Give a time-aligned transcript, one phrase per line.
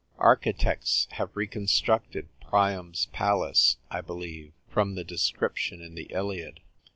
[0.17, 6.59] Architects have re constructed Priam's palace, I believe, from the description in the Iliad.